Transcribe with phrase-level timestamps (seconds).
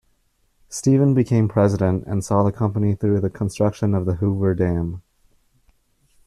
[0.67, 5.03] Stephen became president and saw the company through the construction of the Hoover Dam.